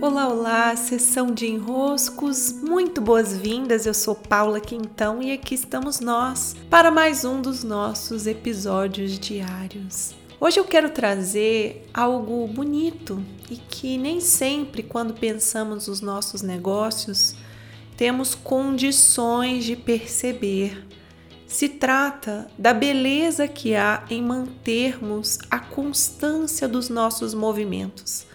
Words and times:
Olá, 0.00 0.28
olá, 0.28 0.76
sessão 0.76 1.26
de 1.26 1.46
enroscos, 1.46 2.52
muito 2.52 3.00
boas-vindas. 3.00 3.86
Eu 3.86 3.94
sou 3.94 4.14
Paula 4.14 4.60
Quintão 4.60 5.22
e 5.22 5.32
aqui 5.32 5.54
estamos 5.54 6.00
nós 6.00 6.54
para 6.68 6.90
mais 6.90 7.24
um 7.24 7.40
dos 7.40 7.64
nossos 7.64 8.26
episódios 8.26 9.18
diários. 9.18 10.14
Hoje 10.38 10.60
eu 10.60 10.64
quero 10.64 10.90
trazer 10.90 11.86
algo 11.94 12.46
bonito 12.48 13.22
e 13.50 13.56
que 13.56 13.96
nem 13.96 14.20
sempre, 14.20 14.82
quando 14.82 15.14
pensamos 15.14 15.88
nos 15.88 16.00
nossos 16.00 16.42
negócios, 16.42 17.34
temos 17.96 18.34
condições 18.34 19.64
de 19.64 19.76
perceber. 19.76 20.86
Se 21.46 21.68
trata 21.68 22.48
da 22.58 22.74
beleza 22.74 23.46
que 23.48 23.74
há 23.74 24.04
em 24.10 24.22
mantermos 24.22 25.38
a 25.50 25.58
constância 25.58 26.68
dos 26.68 26.88
nossos 26.88 27.32
movimentos 27.32 28.26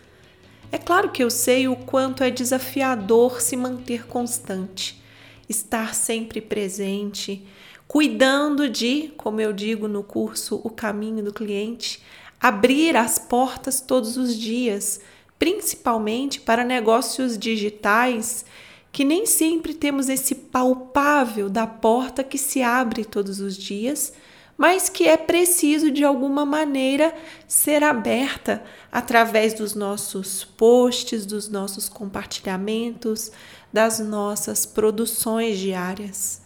é 0.72 0.78
claro 0.78 1.10
que 1.10 1.24
eu 1.24 1.30
sei 1.30 1.68
o 1.68 1.76
quanto 1.76 2.24
é 2.24 2.30
desafiador 2.30 3.41
se 3.41 3.55
manter 3.55 4.05
constante, 4.05 5.02
estar 5.48 5.96
sempre 5.96 6.41
presente, 6.41 7.46
cuidando 7.88 8.70
de, 8.70 9.12
como 9.18 9.41
eu 9.41 9.52
digo 9.52 9.88
no 9.88 10.04
curso 10.04 10.62
O 10.63 10.70
Caminho 10.70 11.24
do 11.24 11.34
Cliente, 11.34 12.02
abrir 12.40 12.96
as 12.96 13.18
portas 13.18 13.82
todos 13.82 14.16
os 14.16 14.36
dias, 14.36 15.02
principalmente 15.40 16.40
para 16.40 16.63
negócios 16.63 17.38
digitais 17.38 18.46
que 18.91 19.04
nem 19.04 19.26
sempre 19.26 19.74
temos 19.74 20.10
esse 20.10 20.34
palpável 20.34 21.49
da 21.49 21.68
porta 21.68 22.24
que 22.24 22.38
se 22.38 22.62
abre 22.62 23.05
todos 23.05 23.40
os 23.40 23.55
dias 23.55 24.13
mas 24.59 24.90
que 24.90 25.08
é 25.08 25.16
preciso 25.16 25.90
de 25.90 26.04
alguma 26.04 26.45
maneira 26.45 27.16
ser 27.48 27.81
aberta 27.81 28.62
através 28.91 29.54
dos 29.54 29.73
nossos 29.73 30.44
posts, 30.44 31.26
dos 31.26 31.48
nossos 31.48 31.88
compartilhamentos, 31.88 33.32
das 33.72 33.99
nossas 33.99 34.66
produções 34.66 35.57
diárias. 35.57 36.41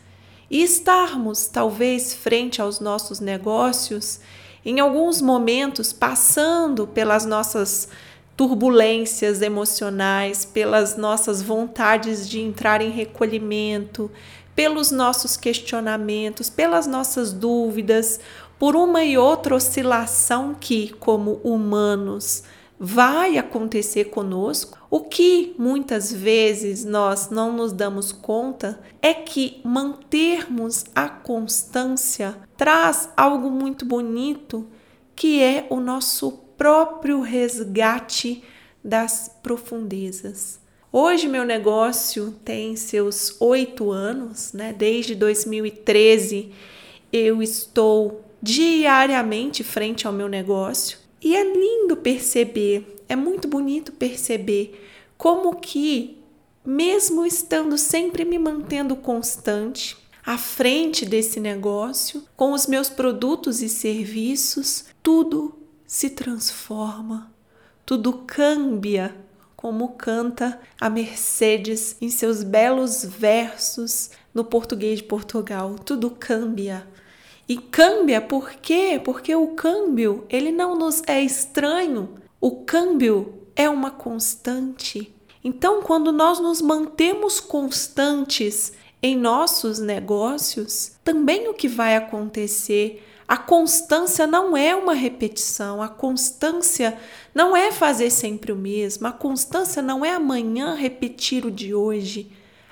E 0.47 0.61
estarmos, 0.61 1.47
talvez, 1.47 2.14
frente 2.14 2.61
aos 2.61 2.80
nossos 2.80 3.19
negócios, 3.19 4.19
em 4.64 4.80
alguns 4.80 5.19
momentos 5.19 5.91
passando 5.91 6.86
pelas 6.86 7.25
nossas 7.25 7.89
turbulências 8.36 9.42
emocionais, 9.42 10.44
pelas 10.45 10.98
nossas 10.98 11.42
vontades 11.42 12.28
de 12.28 12.40
entrar 12.42 12.81
em 12.81 12.90
recolhimento, 12.90 14.09
pelos 14.56 14.92
nossos 14.92 15.38
questionamentos, 15.38 16.50
pelas 16.50 16.88
nossas 16.88 17.31
dúvidas, 17.31 18.20
por 18.58 18.75
uma 18.75 19.03
e 19.03 19.17
outra 19.17 19.56
oscilação 19.56 20.56
que, 20.59 20.90
como 21.00 21.42
humanos, 21.44 22.44
vai 22.80 23.38
acontecer 23.38 24.06
conosco, 24.06 24.78
o 24.90 25.02
que 25.02 25.56
muitas 25.58 26.12
vezes 26.12 26.84
nós 26.84 27.30
não 27.30 27.53
nos 27.53 27.72
damos 27.72 28.12
conta 28.12 28.80
é 29.02 29.14
que 29.14 29.62
mantermos 29.64 30.86
a 30.94 31.08
constância 31.08 32.36
traz 32.58 33.09
algo 33.16 33.50
muito 33.50 33.86
bonito, 33.86 34.68
que 35.16 35.42
é 35.42 35.66
o 35.70 35.80
nosso 35.80 36.31
próprio 36.64 37.19
resgate 37.19 38.42
das 38.81 39.30
profundezas. 39.44 40.61
Hoje 40.94 41.28
meu 41.28 41.44
negócio 41.44 42.33
tem 42.45 42.78
seus 42.78 43.36
oito 43.42 43.92
anos, 43.92 44.53
né? 44.53 44.72
Desde 44.72 45.14
2013 45.14 46.53
eu 47.11 47.44
estou 47.44 48.23
diariamente 48.41 49.61
frente 49.61 50.08
ao 50.08 50.14
meu 50.14 50.30
negócio 50.30 51.00
e 51.22 51.36
é 51.36 51.44
lindo 51.44 51.97
perceber, 51.97 52.95
é 53.09 53.16
muito 53.17 53.45
bonito 53.45 53.91
perceber 53.91 54.88
como 55.17 55.58
que 55.58 56.17
mesmo 56.66 57.25
estando 57.25 57.78
sempre 57.78 58.23
me 58.23 58.39
mantendo 58.39 58.95
constante 58.95 59.97
à 60.25 60.38
frente 60.38 61.06
desse 61.06 61.41
negócio, 61.41 62.23
com 62.38 62.53
os 62.53 62.68
meus 62.68 62.90
produtos 62.90 63.62
e 63.62 63.68
serviços, 63.68 64.85
tudo 65.03 65.62
se 65.94 66.09
transforma, 66.09 67.31
tudo 67.86 68.24
cambia 68.26 69.16
como 69.56 69.90
canta 69.90 70.59
a 70.81 70.90
Mercedes 70.90 71.96
em 72.02 72.09
seus 72.09 72.42
belos 72.42 73.06
versos 73.06 74.09
no 74.34 74.44
português 74.44 74.98
de 74.98 75.04
Portugal. 75.04 75.76
Tudo 75.76 76.09
cambia. 76.09 76.88
E 77.48 77.58
cambia 77.58 78.20
por 78.20 78.54
quê? 78.54 79.00
Porque 79.06 79.36
o 79.36 79.50
câmbio, 79.50 80.26
ele 80.30 80.52
não 80.52 80.76
nos 80.76 81.04
é 81.06 81.22
estranho. 81.22 82.16
O 82.42 82.64
câmbio 82.64 83.44
é 83.56 83.70
uma 83.70 83.92
constante. 83.92 85.14
Então, 85.44 85.84
quando 85.84 86.12
nós 86.12 86.40
nos 86.40 86.60
mantemos 86.60 87.40
constantes 87.40 88.74
em 89.00 89.16
nossos 89.16 89.78
negócios, 89.78 90.94
também 91.04 91.48
o 91.50 91.54
que 91.54 91.68
vai 91.68 91.96
acontecer 91.96 93.12
a 93.33 93.38
constância 93.38 94.27
não 94.27 94.55
é 94.55 94.75
uma 94.75 94.94
repetição, 94.94 95.81
a 95.81 95.88
constância 95.88 96.95
não 97.33 97.57
é 97.57 97.71
fazer 97.71 98.11
sempre 98.11 98.51
o 98.51 98.55
mesmo, 98.55 99.07
a 99.07 99.11
constância 99.11 99.81
não 99.81 100.05
é 100.05 100.11
amanhã 100.11 100.75
repetir 100.75 101.44
o 101.44 101.49
de 101.49 101.73
hoje. 101.73 102.29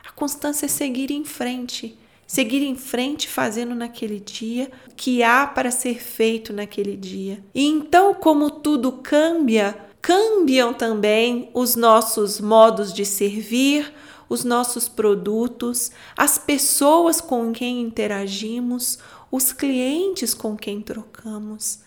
A 0.07 0.11
constância 0.11 0.67
é 0.67 0.69
seguir 0.69 1.09
em 1.09 1.25
frente, 1.25 1.97
seguir 2.27 2.61
em 2.61 2.75
frente 2.75 3.27
fazendo 3.27 3.73
naquele 3.73 4.19
dia 4.19 4.69
o 4.87 4.93
que 4.93 5.23
há 5.23 5.47
para 5.47 5.71
ser 5.71 5.99
feito 5.99 6.53
naquele 6.53 6.95
dia. 6.95 7.43
E 7.55 7.65
então, 7.65 8.13
como 8.13 8.51
tudo 8.51 8.91
cambia, 8.91 9.75
cambiam 9.99 10.75
também 10.75 11.49
os 11.55 11.75
nossos 11.75 12.39
modos 12.39 12.93
de 12.93 13.03
servir, 13.03 13.91
os 14.31 14.45
nossos 14.45 14.87
produtos, 14.87 15.91
as 16.15 16.37
pessoas 16.37 17.19
com 17.19 17.51
quem 17.51 17.81
interagimos, 17.81 18.97
os 19.29 19.51
clientes 19.51 20.33
com 20.33 20.55
quem 20.55 20.79
trocamos. 20.79 21.79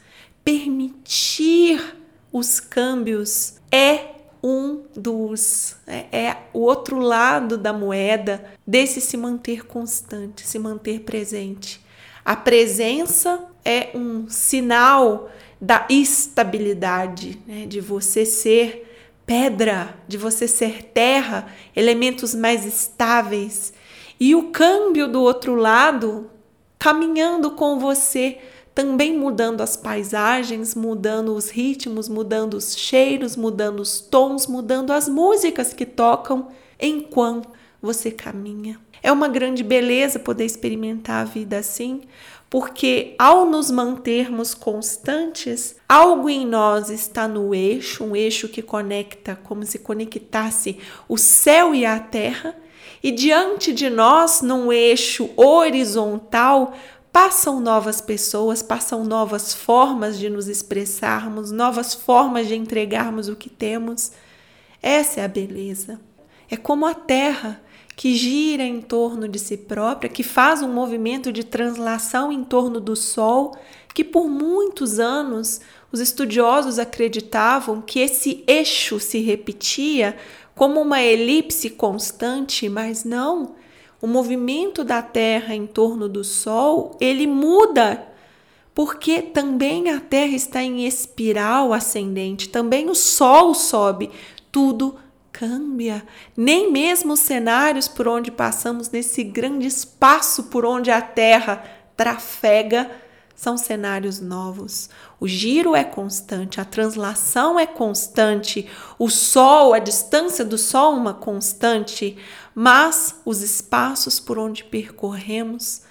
Permitir 0.45 1.97
os 2.31 2.61
câmbios 2.61 3.55
é 3.73 4.17
um 4.43 4.83
dos 4.95 5.77
é, 5.87 6.05
é, 6.13 6.37
o 6.53 6.59
outro 6.59 6.99
lado 6.99 7.57
da 7.57 7.73
moeda 7.73 8.45
desse 8.67 9.01
se 9.01 9.17
manter 9.17 9.65
constante, 9.65 10.47
se 10.47 10.59
manter 10.59 11.01
presente. 11.01 11.81
A 12.23 12.37
presença 12.37 13.43
é 13.65 13.89
um 13.95 14.29
sinal 14.29 15.31
da 15.59 15.87
estabilidade, 15.89 17.41
né? 17.47 17.65
de 17.65 17.81
você 17.81 18.27
ser 18.27 18.94
pedra, 19.27 19.97
de 20.07 20.17
você 20.17 20.47
ser 20.47 20.83
terra, 20.83 21.47
elementos 21.75 22.35
mais 22.35 22.65
estáveis. 22.65 23.73
E 24.19 24.35
o 24.35 24.51
câmbio 24.51 25.09
do 25.09 25.21
outro 25.21 25.55
lado 25.55 26.31
caminhando 26.79 27.53
com 27.53 27.79
você, 27.79 28.39
também 28.75 29.17
mudando 29.17 29.63
as 29.63 29.77
paisagens, 29.77 30.75
mudando 30.75 31.35
os 31.35 31.49
ritmos, 31.49 32.09
mudando 32.09 32.55
os 32.55 32.77
cheiros, 32.77 33.37
mudando 33.37 33.81
os 33.81 34.01
tons, 34.01 34.47
mudando 34.47 34.93
as 34.93 35.09
músicas 35.09 35.73
que 35.73 35.87
tocam 35.87 36.49
enquanto 36.79 37.49
você 37.81 38.11
caminha. 38.11 38.79
É 39.03 39.13
uma 39.13 39.29
grande 39.29 39.63
beleza 39.63 40.19
poder 40.19 40.45
experimentar 40.45 41.23
a 41.23 41.25
vida 41.25 41.59
assim, 41.59 42.03
porque 42.49 43.15
ao 43.19 43.47
nos 43.47 43.71
mantermos 43.71 44.55
constantes, 44.55 45.77
algo 45.89 46.29
em 46.29 46.47
nós 46.47 46.89
está 46.91 47.27
no 47.27 47.55
eixo, 47.55 48.05
um 48.05 48.15
eixo 48.15 48.49
que 48.49 48.63
conecta 48.63 49.37
como 49.43 49.65
se 49.65 49.79
conectasse 49.79 50.79
o 51.09 51.19
céu 51.19 51.75
e 51.75 51.85
a 51.85 51.99
terra, 51.99 52.57
e 53.03 53.11
diante 53.11 53.73
de 53.73 53.91
nós, 53.91 54.41
num 54.41 54.73
eixo 54.73 55.31
horizontal, 55.37 56.75
passam 57.13 57.61
novas 57.61 58.01
pessoas, 58.01 58.63
passam 58.63 59.05
novas 59.05 59.53
formas 59.53 60.19
de 60.19 60.29
nos 60.31 60.49
expressarmos, 60.49 61.53
novas 61.53 61.95
formas 61.95 62.49
de 62.49 62.55
entregarmos 62.57 63.29
o 63.29 63.37
que 63.37 63.51
temos. 63.51 64.13
Essa 64.83 65.21
é 65.21 65.25
a 65.25 65.29
beleza. 65.29 66.01
É 66.51 66.57
como 66.57 66.87
a 66.87 66.95
terra 66.95 67.61
que 67.97 68.15
gira 68.15 68.63
em 68.63 68.81
torno 68.81 69.29
de 69.29 69.39
si 69.39 69.57
própria, 69.57 70.11
que 70.11 70.23
faz 70.23 70.63
um 70.63 70.73
movimento 70.73 71.33
de 71.33 71.45
translação 71.45 72.33
em 72.33 72.43
torno 72.43 72.81
do 72.81 72.97
Sol, 72.97 73.57
que 73.95 74.03
por 74.03 74.29
muitos 74.29 74.99
anos 74.99 75.61
os 75.93 76.01
estudiosos 76.01 76.79
acreditavam 76.79 77.81
que 77.81 78.01
esse 78.01 78.43
eixo 78.49 78.99
se 78.99 79.21
repetia 79.21 80.17
como 80.55 80.81
uma 80.81 81.01
elipse 81.01 81.71
constante, 81.71 82.69
mas 82.69 83.05
não. 83.05 83.55
O 84.03 84.07
movimento 84.07 84.83
da 84.85 85.01
Terra 85.01 85.55
em 85.55 85.67
torno 85.67 86.09
do 86.09 86.25
Sol, 86.25 86.97
ele 87.01 87.27
muda, 87.27 88.07
porque 88.75 89.23
também 89.23 89.89
a 89.91 90.01
Terra 90.01 90.35
está 90.35 90.63
em 90.63 90.85
espiral 90.85 91.73
ascendente, 91.73 92.49
também 92.49 92.91
o 92.91 92.95
Sol 92.95 93.55
sobe, 93.55 94.11
tudo 94.51 94.97
cambia. 95.35 96.07
Nem 96.37 96.71
mesmo 96.71 97.15
os 97.15 97.21
cenários 97.21 97.89
por 97.89 98.07
onde 98.07 98.31
passamos 98.31 98.89
nesse 98.91 99.25
grande 99.25 99.67
espaço 99.67 100.45
por 100.45 100.65
onde 100.65 100.93
a 100.93 101.03
Terra 101.03 101.63
trafega 101.97 102.89
são 103.35 103.59
cenários 103.59 104.21
novos. 104.21 104.89
O 105.19 105.27
giro 105.27 105.75
é 105.75 105.83
constante, 105.83 106.61
a 106.61 106.65
translação 106.65 107.59
é 107.59 107.67
constante, 107.67 108.71
o 108.97 109.11
sol, 109.11 109.75
a 109.75 109.81
distância 109.81 110.45
do 110.45 110.57
sol 110.57 110.95
uma 110.95 111.13
constante, 111.13 112.17
mas 112.55 113.21
os 113.25 113.43
espaços 113.43 114.21
por 114.21 114.39
onde 114.39 114.63
percorremos, 114.63 115.83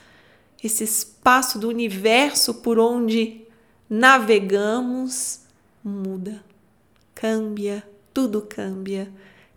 esse 0.63 0.85
espaço 0.85 1.59
do 1.59 1.67
universo 1.67 2.53
por 2.53 2.79
onde 2.79 3.45
navegamos, 3.89 5.41
muda, 5.83 6.41
cambia, 7.13 7.83
tudo 8.13 8.41
cambia. 8.41 9.11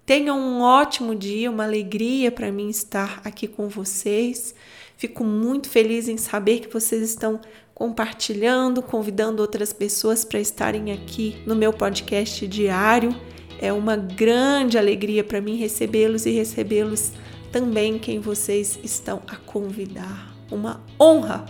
Tenham 0.07 0.39
um 0.39 0.63
ótimo 0.63 1.17
dia, 1.17 1.51
uma 1.51 1.65
alegria 1.65 2.31
para 2.31 2.53
mim 2.53 2.69
estar 2.69 3.21
aqui 3.25 3.49
com 3.49 3.69
vocês. 3.69 4.55
Fico 4.97 5.25
muito 5.25 5.69
feliz 5.69 6.09
em 6.09 6.17
saber 6.17 6.61
que 6.61 6.73
vocês 6.73 7.03
estão 7.03 7.41
compartilhando, 7.75 8.81
convidando 8.81 9.43
outras 9.43 9.73
pessoas 9.73 10.25
para 10.25 10.39
estarem 10.39 10.93
aqui 10.93 11.43
no 11.45 11.57
meu 11.57 11.73
podcast 11.73 12.47
diário. 12.47 13.15
É 13.61 13.73
uma 13.73 13.97
grande 13.97 14.79
alegria 14.79 15.25
para 15.25 15.41
mim 15.41 15.57
recebê-los 15.57 16.25
e 16.25 16.31
recebê-los 16.31 17.11
também 17.51 17.99
quem 17.99 18.21
vocês 18.21 18.79
estão 18.85 19.23
a 19.27 19.35
convidar. 19.35 20.37
Uma 20.53 20.85
honra. 21.01 21.45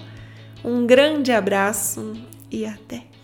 Um 0.65 0.87
grande 0.87 1.31
abraço 1.31 2.15
e 2.51 2.65
até! 2.65 3.16